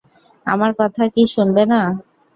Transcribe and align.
আমার 0.45 0.71
কথা 0.79 1.03
কি 1.13 1.23
শুনবে 1.33 1.63
না? 1.71 1.81